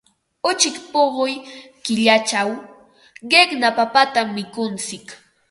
[0.49, 1.33] Uchik puquy
[1.83, 2.49] killachaq
[3.31, 5.05] qiqna papatam mikuntsik.